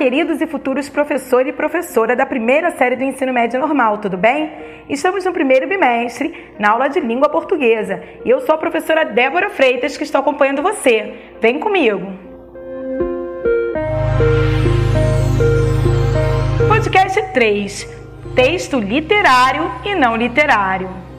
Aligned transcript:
queridos 0.00 0.40
e 0.40 0.46
futuros 0.46 0.88
professor 0.88 1.46
e 1.46 1.52
professora 1.52 2.16
da 2.16 2.24
primeira 2.24 2.70
série 2.70 2.96
do 2.96 3.04
ensino 3.04 3.34
médio 3.34 3.60
normal, 3.60 3.98
tudo 3.98 4.16
bem? 4.16 4.50
Estamos 4.88 5.26
no 5.26 5.32
primeiro 5.34 5.68
bimestre, 5.68 6.54
na 6.58 6.70
aula 6.70 6.88
de 6.88 6.98
língua 7.00 7.28
portuguesa, 7.28 8.02
e 8.24 8.30
eu 8.30 8.40
sou 8.40 8.54
a 8.54 8.58
professora 8.58 9.04
Débora 9.04 9.50
Freitas 9.50 9.98
que 9.98 10.02
estou 10.02 10.22
acompanhando 10.22 10.62
você. 10.62 11.16
Vem 11.38 11.60
comigo! 11.60 12.00
Podcast 16.66 17.22
3: 17.34 17.86
Texto 18.34 18.78
literário 18.78 19.70
e 19.84 19.94
não 19.94 20.16
literário. 20.16 21.09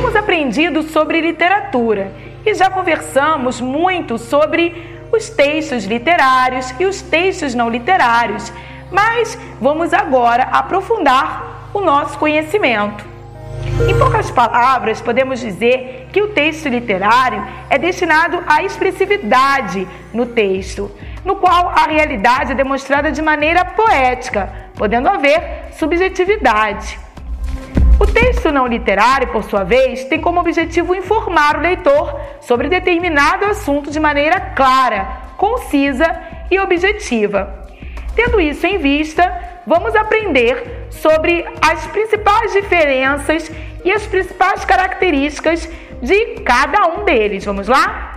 Temos 0.00 0.16
aprendido 0.16 0.82
sobre 0.82 1.20
literatura 1.20 2.10
e 2.46 2.54
já 2.54 2.70
conversamos 2.70 3.60
muito 3.60 4.16
sobre 4.16 4.98
os 5.12 5.28
textos 5.28 5.84
literários 5.84 6.74
e 6.80 6.86
os 6.86 7.02
textos 7.02 7.54
não 7.54 7.68
literários, 7.68 8.50
mas 8.90 9.38
vamos 9.60 9.92
agora 9.92 10.44
aprofundar 10.44 11.68
o 11.74 11.82
nosso 11.82 12.18
conhecimento. 12.18 13.04
Em 13.86 13.98
poucas 13.98 14.30
palavras, 14.30 15.02
podemos 15.02 15.38
dizer 15.38 16.08
que 16.10 16.22
o 16.22 16.28
texto 16.28 16.70
literário 16.70 17.46
é 17.68 17.76
destinado 17.76 18.42
à 18.46 18.62
expressividade 18.62 19.86
no 20.14 20.24
texto, 20.24 20.90
no 21.22 21.36
qual 21.36 21.68
a 21.68 21.84
realidade 21.84 22.52
é 22.52 22.54
demonstrada 22.54 23.12
de 23.12 23.20
maneira 23.20 23.66
poética, 23.66 24.50
podendo 24.76 25.10
haver 25.10 25.66
subjetividade. 25.78 26.98
Texto 28.50 28.52
não 28.52 28.66
literário, 28.66 29.28
por 29.28 29.44
sua 29.44 29.62
vez, 29.62 30.04
tem 30.04 30.20
como 30.20 30.40
objetivo 30.40 30.92
informar 30.92 31.56
o 31.56 31.60
leitor 31.60 32.20
sobre 32.40 32.68
determinado 32.68 33.44
assunto 33.44 33.92
de 33.92 34.00
maneira 34.00 34.40
clara, 34.40 35.06
concisa 35.36 36.04
e 36.50 36.58
objetiva. 36.58 37.68
Tendo 38.16 38.40
isso 38.40 38.66
em 38.66 38.76
vista, 38.76 39.22
vamos 39.64 39.94
aprender 39.94 40.88
sobre 40.90 41.46
as 41.62 41.86
principais 41.86 42.52
diferenças 42.52 43.50
e 43.84 43.92
as 43.92 44.04
principais 44.04 44.64
características 44.64 45.70
de 46.02 46.40
cada 46.44 46.88
um 46.88 47.04
deles. 47.04 47.44
Vamos 47.44 47.68
lá? 47.68 48.09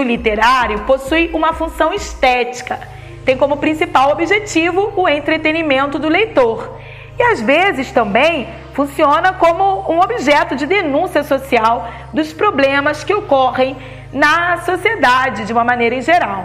Texto 0.00 0.02
literário 0.02 0.80
possui 0.80 1.30
uma 1.32 1.52
função 1.52 1.92
estética, 1.92 2.80
tem 3.24 3.36
como 3.36 3.58
principal 3.58 4.10
objetivo 4.10 4.92
o 4.96 5.08
entretenimento 5.08 5.98
do 5.98 6.08
leitor. 6.08 6.78
E 7.18 7.22
às 7.22 7.40
vezes 7.40 7.92
também 7.92 8.48
funciona 8.72 9.34
como 9.34 9.92
um 9.92 10.00
objeto 10.00 10.56
de 10.56 10.66
denúncia 10.66 11.22
social 11.22 11.88
dos 12.14 12.32
problemas 12.32 13.04
que 13.04 13.12
ocorrem 13.12 13.76
na 14.12 14.58
sociedade 14.58 15.44
de 15.44 15.52
uma 15.52 15.64
maneira 15.64 15.94
em 15.94 16.02
geral. 16.02 16.44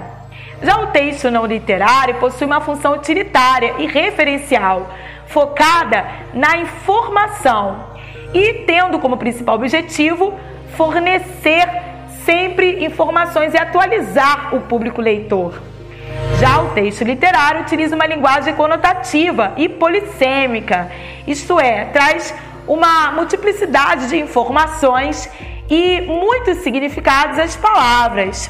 Já 0.62 0.80
o 0.80 0.88
texto 0.88 1.32
não 1.32 1.46
literário 1.46 2.16
possui 2.16 2.46
uma 2.46 2.62
função 2.62 2.94
utilitária 2.94 3.76
e 3.78 3.88
referencial, 3.88 4.90
focada 5.28 6.06
na 6.34 6.58
informação 6.58 7.96
e 8.34 8.66
tendo 8.66 9.00
como 9.00 9.18
principal 9.18 9.56
objetivo 9.56 10.34
fornecer 10.76 11.68
sempre 12.26 12.65
informações 12.86 13.54
e 13.54 13.58
atualizar 13.58 14.56
o 14.56 14.62
público 14.62 15.02
leitor. 15.02 15.62
Já 16.40 16.62
o 16.62 16.70
texto 16.70 17.04
literário 17.04 17.62
utiliza 17.62 17.96
uma 17.96 18.06
linguagem 18.06 18.54
conotativa 18.54 19.54
e 19.58 19.68
polissêmica, 19.68 20.92
isto 21.28 21.60
é, 21.60 21.86
traz 21.86 22.34
uma 22.68 23.12
multiplicidade 23.12 24.10
de 24.10 24.18
informações 24.18 25.30
e 25.70 26.02
muitos 26.02 26.60
significados 26.60 27.40
às 27.40 27.56
palavras. 27.56 28.50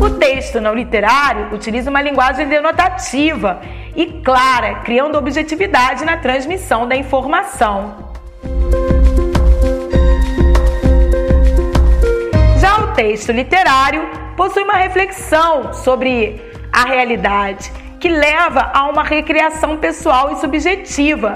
O 0.00 0.10
texto 0.18 0.60
não 0.60 0.74
literário 0.74 1.54
utiliza 1.54 1.90
uma 1.90 2.00
linguagem 2.00 2.46
denotativa 2.48 3.60
e 3.94 4.06
clara, 4.22 4.76
criando 4.76 5.18
objetividade 5.18 6.04
na 6.04 6.16
transmissão 6.16 6.86
da 6.86 6.96
informação. 6.96 8.07
Texto 13.18 13.32
literário 13.32 14.08
possui 14.36 14.62
uma 14.62 14.76
reflexão 14.76 15.72
sobre 15.72 16.40
a 16.72 16.84
realidade, 16.84 17.72
que 17.98 18.08
leva 18.08 18.70
a 18.72 18.88
uma 18.88 19.02
recriação 19.02 19.76
pessoal 19.76 20.32
e 20.32 20.36
subjetiva. 20.36 21.32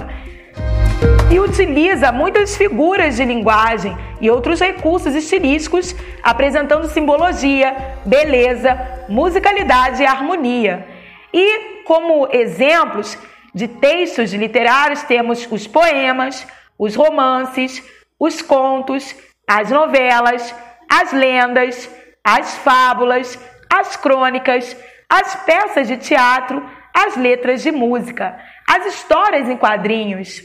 E 1.29 1.41
utiliza 1.41 2.13
muitas 2.13 2.57
figuras 2.57 3.17
de 3.17 3.25
linguagem 3.25 3.99
e 4.21 4.31
outros 4.31 4.61
recursos 4.61 5.13
estilísticos, 5.13 5.93
apresentando 6.23 6.87
simbologia, 6.87 7.75
beleza, 8.07 8.79
musicalidade 9.09 10.05
e 10.05 10.07
harmonia. 10.07 10.87
E 11.35 11.83
como 11.85 12.29
exemplos 12.31 13.19
de 13.53 13.67
textos 13.67 14.33
literários 14.33 15.03
temos 15.03 15.49
os 15.51 15.67
poemas, 15.67 16.47
os 16.79 16.95
romances, 16.95 17.83
os 18.21 18.41
contos, 18.41 19.17
as 19.49 19.69
novelas, 19.69 20.55
as 20.93 21.11
lendas, 21.11 21.91
as 22.23 22.55
fábulas, 22.59 23.39
as 23.71 23.97
crônicas, 23.97 24.77
as 25.09 25.35
peças 25.47 25.89
de 25.89 25.97
teatro, 25.97 26.63
as 26.93 27.17
letras 27.17 27.63
de 27.63 27.73
música, 27.73 28.39
as 28.69 28.85
histórias 28.85 29.49
em 29.49 29.57
quadrinhos. 29.57 30.43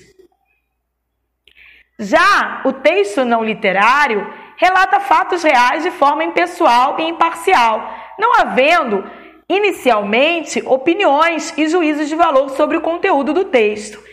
Já 1.99 2.61
o 2.63 2.71
texto 2.71 3.25
não 3.25 3.43
literário 3.43 4.25
relata 4.55 5.01
fatos 5.01 5.43
reais 5.43 5.83
de 5.83 5.91
forma 5.91 6.23
impessoal 6.23 6.97
e 6.97 7.03
imparcial, 7.03 7.93
não 8.17 8.33
havendo 8.33 9.03
inicialmente 9.49 10.63
opiniões 10.65 11.53
e 11.57 11.67
juízos 11.67 12.07
de 12.07 12.15
valor 12.15 12.51
sobre 12.51 12.77
o 12.77 12.81
conteúdo 12.81 13.33
do 13.33 13.45
texto 13.45 14.06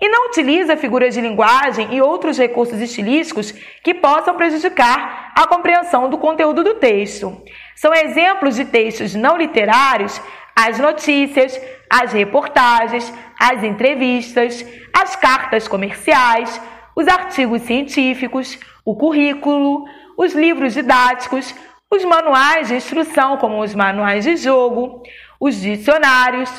e 0.00 0.08
não 0.08 0.28
utiliza 0.28 0.76
figuras 0.76 1.14
de 1.14 1.20
linguagem 1.20 1.94
e 1.94 2.02
outros 2.02 2.36
recursos 2.38 2.80
estilísticos 2.80 3.52
que 3.82 3.94
possam 3.94 4.36
prejudicar 4.36 5.32
a 5.34 5.46
compreensão 5.46 6.10
do 6.10 6.18
conteúdo 6.18 6.62
do 6.62 6.74
texto. 6.74 7.42
São 7.74 7.94
exemplos 7.94 8.56
de 8.56 8.64
textos 8.64 9.14
não 9.14 9.36
literários 9.36 10.20
as 10.54 10.78
notícias, 10.78 11.60
as 11.90 12.12
reportagens, 12.12 13.12
as 13.38 13.62
entrevistas, 13.62 14.64
as 14.92 15.14
cartas 15.14 15.68
comerciais, 15.68 16.60
os 16.94 17.06
artigos 17.06 17.62
científicos, 17.62 18.58
o 18.82 18.96
currículo, 18.96 19.84
os 20.16 20.34
livros 20.34 20.72
didáticos, 20.72 21.54
os 21.90 22.04
manuais 22.04 22.68
de 22.68 22.74
instrução, 22.76 23.36
como 23.36 23.62
os 23.62 23.74
manuais 23.74 24.24
de 24.24 24.36
jogo, 24.36 25.02
os 25.38 25.60
dicionários, 25.60 26.50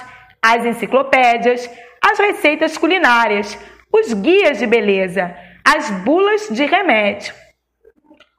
as 0.41 0.63
enciclopédias, 0.63 1.67
as 2.09 2.19
receitas 2.19 2.77
culinárias, 2.77 3.57
os 3.91 4.13
guias 4.13 4.59
de 4.59 4.65
beleza, 4.65 5.35
as 5.63 5.89
bulas 6.05 6.47
de 6.49 6.65
remédio, 6.65 7.33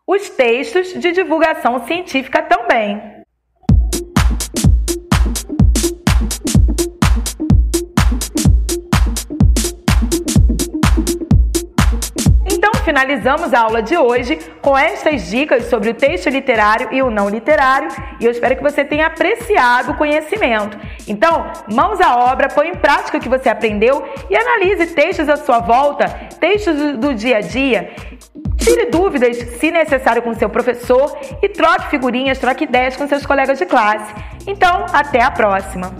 os 0.06 0.31
textos 0.31 0.95
de 0.95 1.12
divulgação 1.12 1.87
científica 1.87 2.43
também. 2.43 3.19
finalizamos 12.89 13.53
a 13.53 13.60
aula 13.60 13.83
de 13.83 13.98
hoje 13.98 14.37
com 14.63 14.77
estas 14.77 15.28
dicas 15.28 15.66
sobre 15.66 15.91
o 15.91 15.95
texto 15.95 16.31
literário 16.31 16.89
e 16.91 17.03
o 17.03 17.10
não 17.10 17.28
literário 17.28 17.91
e 18.19 18.25
eu 18.25 18.31
espero 18.31 18.57
que 18.57 18.63
você 18.63 18.83
tenha 18.83 19.07
apreciado 19.07 19.92
o 19.92 19.97
conhecimento. 19.97 20.78
Então, 21.09 21.51
mãos 21.72 22.01
à 22.01 22.16
obra, 22.16 22.49
põe 22.49 22.69
em 22.69 22.75
prática 22.75 23.16
o 23.16 23.21
que 23.21 23.28
você 23.28 23.49
aprendeu 23.49 24.07
e 24.28 24.37
analise 24.37 24.87
textos 24.95 25.28
à 25.28 25.37
sua 25.37 25.59
volta, 25.59 26.09
textos 26.39 26.97
do, 26.99 27.15
dia 27.15 27.39
a 27.39 27.41
dia. 27.41 27.91
Tire 28.57 28.87
dúvidas, 28.87 29.37
se 29.37 29.71
necessário, 29.71 30.22
com 30.22 30.34
seu 30.34 30.49
professor 30.51 31.16
e 31.43 31.49
troque 31.49 31.89
figurinhas, 31.89 32.39
troque 32.39 32.65
ideias 32.65 32.97
com 32.97 33.09
seus 33.09 33.25
colegas 33.25 33.59
de 33.59 33.66
classe. 33.66 34.13
Então, 34.47 34.87
até 34.93 35.22
a 35.22 35.31
próxima! 35.31 35.93